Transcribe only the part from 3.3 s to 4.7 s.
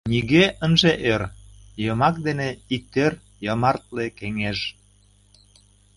Йомартле кеҥеж.